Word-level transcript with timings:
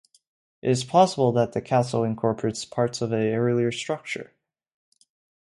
It 0.63 0.71
is 0.71 0.83
possible 0.83 1.31
that 1.33 1.53
the 1.53 1.61
castle 1.61 2.03
incorporates 2.03 2.65
parts 2.65 3.03
of 3.03 3.11
an 3.11 3.19
earlier 3.19 3.71
structure. 3.71 4.33